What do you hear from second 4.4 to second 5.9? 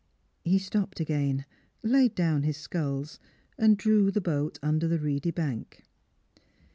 under the reedy bank.